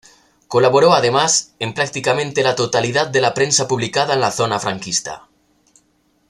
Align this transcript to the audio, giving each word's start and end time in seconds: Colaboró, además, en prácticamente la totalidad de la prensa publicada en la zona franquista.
Colaboró, 0.47 0.93
además, 0.95 1.53
en 1.59 1.75
prácticamente 1.75 2.41
la 2.41 2.55
totalidad 2.55 3.09
de 3.11 3.21
la 3.21 3.35
prensa 3.35 3.67
publicada 3.67 4.15
en 4.15 4.21
la 4.21 4.31
zona 4.31 4.57
franquista. 4.59 5.27